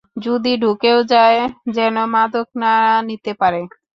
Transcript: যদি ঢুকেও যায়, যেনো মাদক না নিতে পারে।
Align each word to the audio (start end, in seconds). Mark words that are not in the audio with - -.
যদি 0.17 0.51
ঢুকেও 0.63 0.99
যায়, 1.13 1.39
যেনো 1.75 2.03
মাদক 2.13 2.47
না 2.61 2.73
নিতে 3.07 3.31
পারে। 3.41 3.61